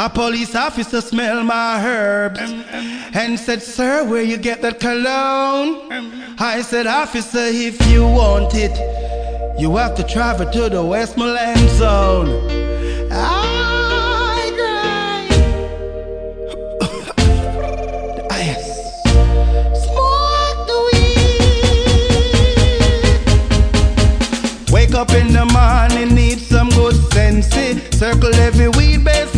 [0.00, 5.90] A police officer smelled my herbs and said, Sir, where you get that cologne?
[6.38, 8.78] I said, Officer, if you want it,
[9.58, 12.28] you have to travel to the West Westmoreland zone.
[13.10, 15.32] I cried.
[18.38, 19.02] yes.
[19.82, 20.78] Smoke the
[24.62, 24.72] weed.
[24.72, 27.48] Wake up in the morning, need some good sense.
[27.98, 29.37] Circle every weed base.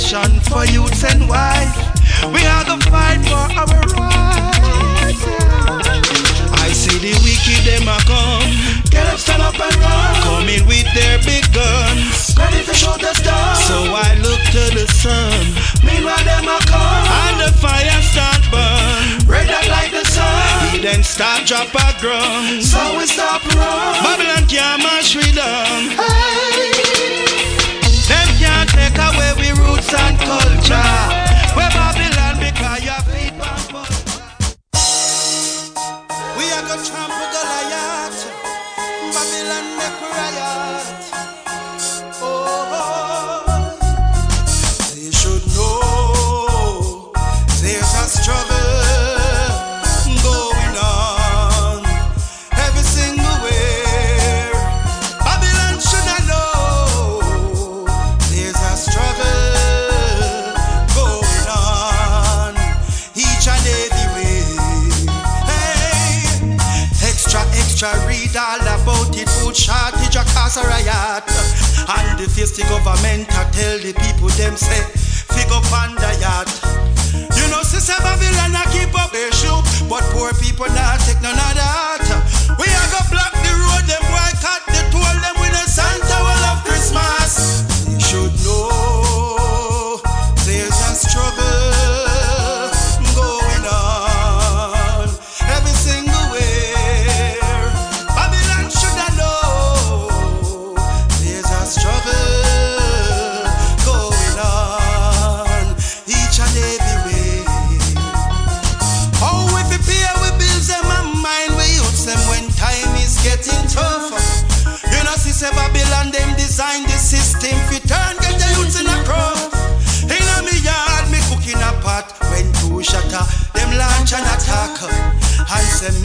[0.00, 1.76] for youths and wife.
[2.32, 5.20] We are the fight for our rights.
[6.56, 8.48] I see the wicked them a come.
[8.88, 10.14] Get up, stand up and run.
[10.24, 12.32] Coming with their big guns.
[12.38, 13.56] Ready to shoot us down.
[13.68, 15.52] So I look to the sun.
[15.84, 17.04] Meanwhile them a come.
[17.28, 19.28] And the fire start burn.
[19.28, 20.72] Red hot like the sun.
[20.72, 22.64] He then start drop a ground.
[22.64, 24.00] So we stop run.
[24.00, 25.92] Babylon can't march with them.
[25.92, 26.59] Hey
[29.60, 30.69] roots and culture.
[67.82, 69.24] I read all about it.
[69.40, 71.24] Food shortage a cause a riot.
[71.88, 74.84] And the fisty government a tell the people them say,
[75.32, 75.64] figure up
[75.96, 76.50] the yacht.
[77.32, 81.40] You know, sister Babylon a keep up a shoe, but poor people not take none
[81.40, 82.04] of that.
[82.60, 85.39] We a go block the road, them boycott the toll, them
[101.70, 102.29] struggle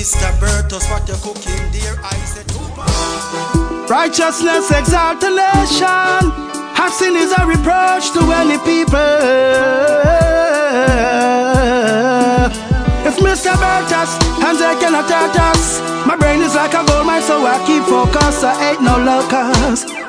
[0.00, 0.32] Mr.
[0.88, 2.00] What you cooking dear?
[2.02, 2.40] I say,
[3.86, 6.24] Righteousness, exaltation.
[6.72, 8.96] Have sin is a reproach to any people.
[13.04, 13.52] It's Mr.
[13.60, 15.82] Bertus, and they cannot hurt us.
[16.06, 18.42] My brain is like a gold mine, so I keep focus.
[18.42, 19.99] I ain't no locust.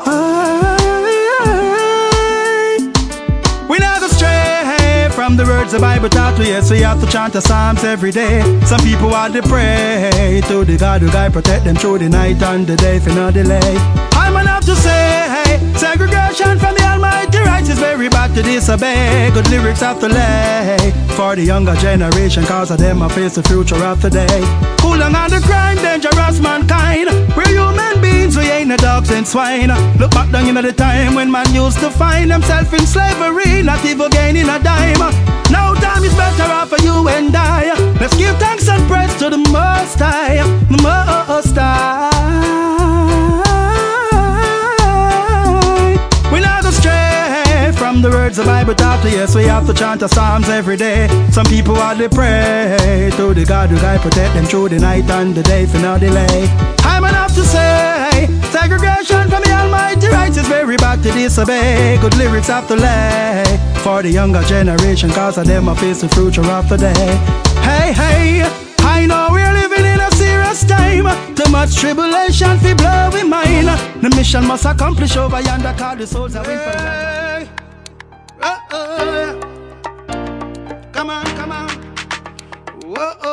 [5.21, 8.09] From the words the Bible taught to yes, we have to chant the Psalms every
[8.09, 8.41] day.
[8.65, 12.41] Some people want to pray to the God who guide protect them through the night
[12.41, 13.75] and the day for no delay.
[14.13, 15.21] I'm enough to say
[15.77, 19.29] segregation from the Almighty rights is very bad to disobey.
[19.31, 23.43] Good lyrics have to lay for the younger generation, cause of them I face the
[23.43, 24.41] future of today.
[24.79, 26.00] Cool on the crime, dangerous
[29.21, 29.69] and swine.
[29.99, 33.83] Look back down into the time when man used to find himself in slavery, not
[33.85, 34.97] even gaining a dime.
[35.51, 37.73] Now time is better off for you and I.
[37.99, 40.37] Let's give thanks and praise to the Most High,
[40.71, 42.09] the Most High.
[46.31, 49.99] We're not go stray from the words the Bible taught yes, we have to chant
[49.99, 51.07] the Psalms every day.
[51.31, 55.35] Some people to pray to the God who guide protect them through the night and
[55.35, 56.47] the day for no delay.
[56.79, 57.10] I'm
[57.41, 61.97] to say segregation from the Almighty rights is very bad to disobey.
[62.01, 63.43] Good lyrics have to lay
[63.83, 67.07] for the younger generation, cause of them I face the future of the day.
[67.67, 68.43] Hey, hey,
[68.79, 71.07] I know we're living in a serious time.
[71.35, 73.67] Too much tribulation fi blow we mind.
[74.03, 76.71] The mission must accomplish over yonder, call the souls that win for
[80.91, 81.69] Come on, come on.
[82.85, 83.30] Whoa,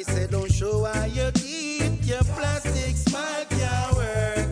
[0.00, 4.48] I said, don't show how you keep your plastic smile can't work.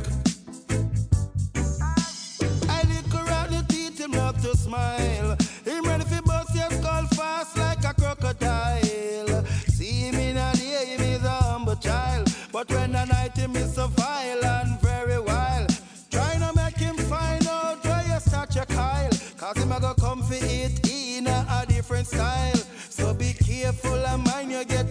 [2.69, 5.39] I look around the teeth, him not to smile.
[5.65, 9.43] Him ready for bust your skull fast like a crocodile.
[9.69, 12.31] See him in a day, him is a humble child.
[12.53, 15.71] But when the night him is so violent, very wild.
[16.11, 19.11] Trying to make him find out where you start your Kyle.
[19.39, 22.57] Cause him a go come for it in a, a different style.
[22.99, 24.88] So be careful and mind you get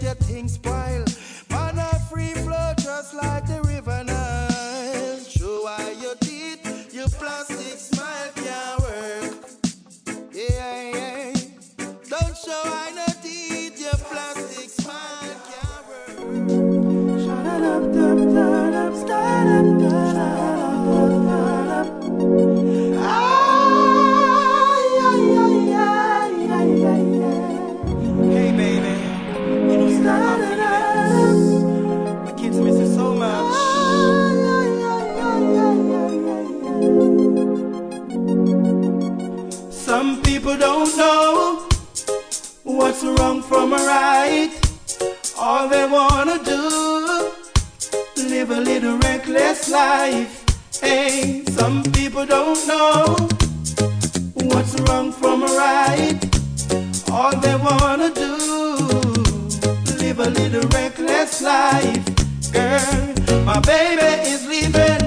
[60.28, 62.06] a little reckless life.
[62.52, 65.00] Girl, my baby is leaving.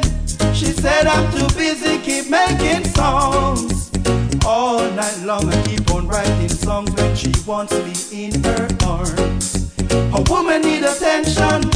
[0.55, 3.91] She said I'm too busy, keep making songs.
[4.47, 9.75] All night long I keep on writing songs when she wants me in her arms.
[9.91, 11.69] A woman need attention,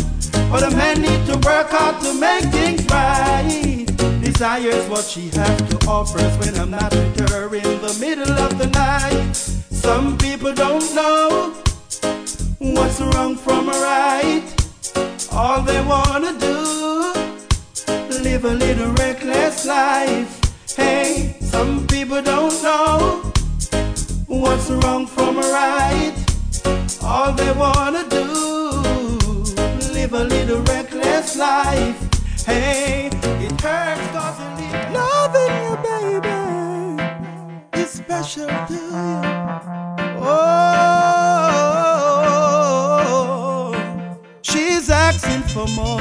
[0.51, 3.85] but a man need to work hard to make things right.
[4.23, 8.57] Desires what she has to offer when I'm not with her in the middle of
[8.57, 9.35] the night.
[9.35, 11.64] Some people don't know
[12.59, 14.45] what's wrong from right.
[15.33, 17.13] All they wanna do,
[18.23, 20.41] live a little reckless life.
[20.77, 23.23] Hey, some people don't know
[24.27, 26.15] what's wrong from right.
[27.03, 28.27] All they wanna do,
[29.93, 31.99] live a little reckless life.
[32.47, 36.39] Hey, it hurts cause you live loving you, baby.
[37.73, 39.35] It's special to you.
[40.27, 41.14] Oh,
[44.85, 45.99] she's asking for more.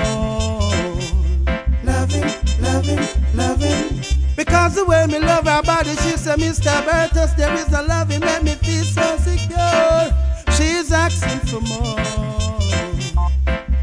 [1.84, 4.02] Loving, loving, loving.
[4.36, 6.84] Because the way me love her body, she said, Mr.
[6.84, 10.12] Bertus, there is a loving, make me feel so secure.
[10.58, 11.96] She's asking for more.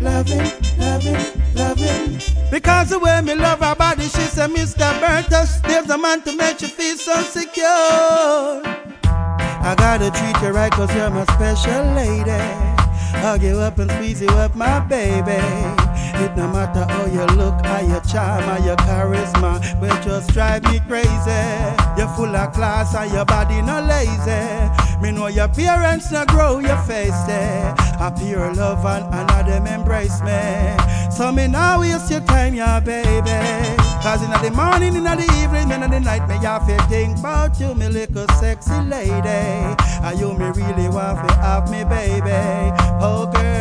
[0.00, 2.20] Loving, loving, loving.
[2.50, 4.92] Because the way me love her body, she said, Mr.
[5.00, 7.64] Bertus, there's a man to make you feel so secure.
[9.62, 12.69] I gotta treat you right cause you're my special lady.
[13.12, 15.79] Hug you up and squeeze you up, my baby.
[16.20, 20.62] It no matter how you look, how your charm, how your charisma, will just drive
[20.64, 21.44] me crazy.
[21.96, 25.00] You're full of class and your body no lazy.
[25.00, 27.74] Me know your parents no grow your face there.
[28.00, 30.76] A pure love and another them embrace me.
[31.10, 33.76] So me now waste your time, yeah, baby.
[34.02, 37.58] Cause in the morning, in the evening, in the night, me have to think about
[37.60, 39.12] you, me little sexy lady.
[40.02, 42.72] And you me really want to have me, baby.
[43.02, 43.59] Oh, girl,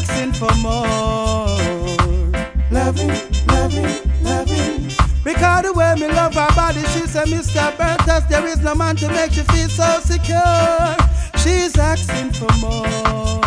[0.00, 1.46] asking for more.
[2.70, 3.12] Loving,
[3.46, 4.90] loving, loving.
[5.24, 7.76] Because the way me love her body, she said, Mr.
[7.76, 10.96] Bertus, there is no man to make you feel so secure.
[11.42, 13.40] She's asking for more.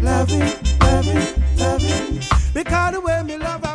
[0.00, 2.20] Loving, loving, loving.
[2.52, 3.71] Because the way me love her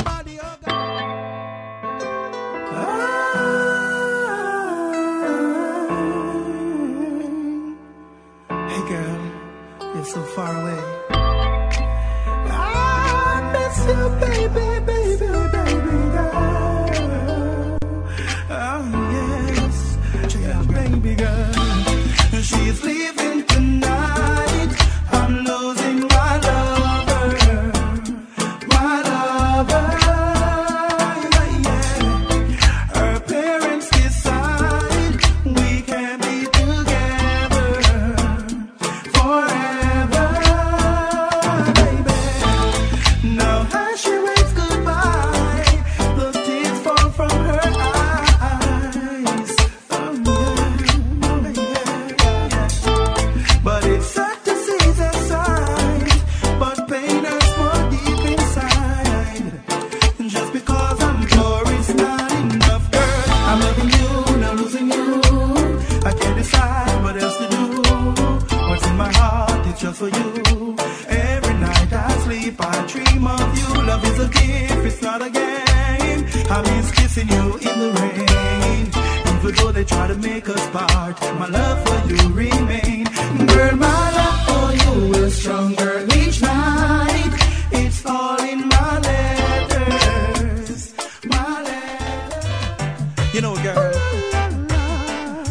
[74.20, 76.26] A gift, it's not a game.
[76.50, 78.90] I miss kissing you in the rain.
[79.38, 83.06] Even though they try to make us part, my love for you remain.
[83.46, 87.34] Girl, my love for you is stronger each night.
[87.72, 90.94] It's all in my letters,
[91.26, 93.36] my letters.
[93.36, 93.94] You know, girl,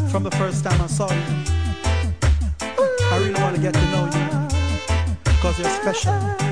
[0.08, 1.22] from the first time I saw you,
[3.12, 4.28] I really want to get to know you.
[5.40, 6.45] Cause you're special.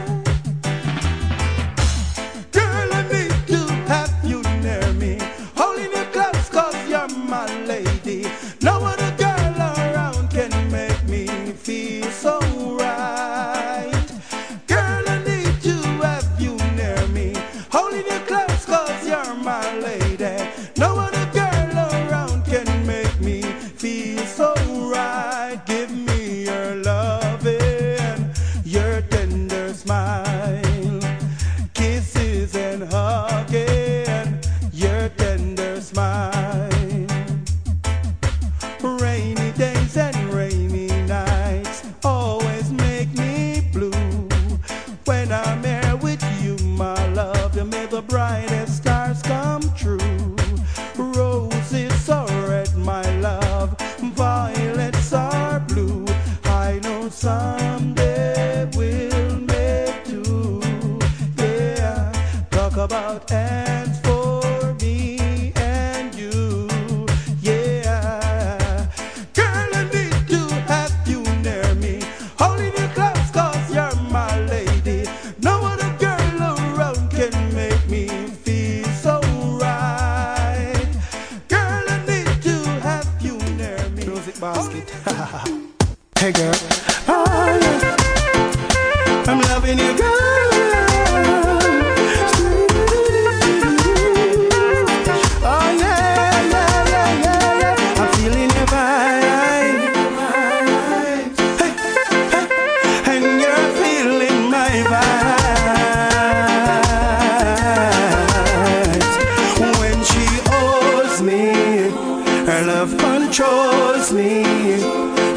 [112.54, 114.44] Her love controls me.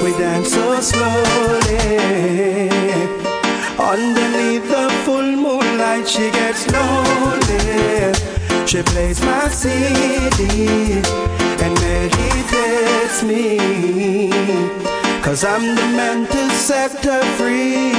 [0.04, 1.80] We dance so slowly.
[3.80, 8.14] Underneath the full moonlight, she gets lonely.
[8.68, 11.02] She plays my CD
[11.64, 14.30] and meditates me.
[15.24, 17.94] Cause I'm the man to set her free.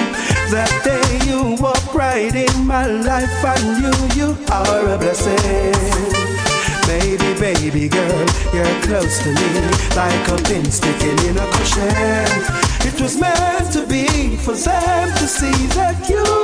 [0.55, 6.38] That day you walked right in my life, I knew you are a blessing.
[6.89, 9.61] Baby, baby girl, you're close to me
[9.95, 12.57] Like a pin sticking in a cushion.
[12.89, 16.38] It was meant to be for them to see that you